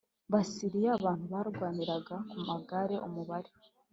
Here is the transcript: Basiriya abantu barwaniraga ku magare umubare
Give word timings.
Basiriya 0.31 0.89
abantu 0.97 1.23
barwaniraga 1.33 2.15
ku 2.29 2.37
magare 2.47 2.95
umubare 3.07 3.51